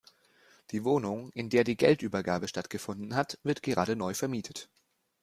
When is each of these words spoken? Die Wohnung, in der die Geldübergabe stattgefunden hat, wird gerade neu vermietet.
Die 0.71 0.83
Wohnung, 0.83 1.29
in 1.33 1.51
der 1.51 1.63
die 1.63 1.77
Geldübergabe 1.77 2.47
stattgefunden 2.47 3.13
hat, 3.15 3.37
wird 3.43 3.61
gerade 3.61 3.95
neu 3.95 4.15
vermietet. 4.15 4.67